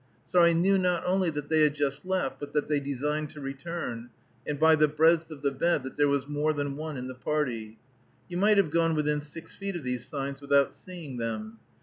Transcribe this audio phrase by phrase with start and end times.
[0.25, 3.39] So I knew not only that they had just left, but that they designed to
[3.39, 4.09] return,
[4.47, 7.13] and by the breadth of the bed that there was more than one in the
[7.13, 7.77] party.
[8.27, 11.59] You might have gone within six feet of these signs without seeing them.